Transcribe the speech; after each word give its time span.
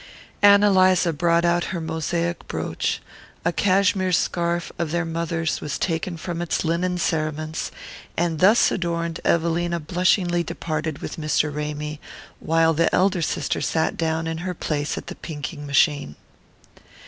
Ann 0.41 0.63
Eliza 0.63 1.13
brought 1.13 1.45
out 1.45 1.65
her 1.65 1.79
mosaic 1.79 2.47
brooch, 2.47 3.03
a 3.45 3.51
cashmere 3.53 4.11
scarf 4.11 4.71
of 4.79 4.89
their 4.89 5.05
mother's 5.05 5.61
was 5.61 5.77
taken 5.77 6.17
from 6.17 6.41
its 6.41 6.65
linen 6.65 6.97
cerements, 6.97 7.69
and 8.17 8.39
thus 8.39 8.71
adorned 8.71 9.19
Evelina 9.23 9.79
blushingly 9.79 10.41
departed 10.41 11.03
with 11.03 11.17
Mr. 11.17 11.53
Ramy, 11.53 11.99
while 12.39 12.73
the 12.73 12.91
elder 12.95 13.21
sister 13.21 13.61
sat 13.61 13.95
down 13.95 14.25
in 14.25 14.39
her 14.39 14.55
place 14.55 14.97
at 14.97 15.05
the 15.05 15.13
pinking 15.13 15.67
machine. 15.67 16.15